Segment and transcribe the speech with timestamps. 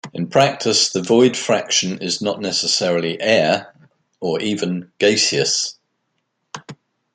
[0.15, 3.71] In practice, the void fraction is not necessarily air,
[4.19, 5.75] or even gaseous.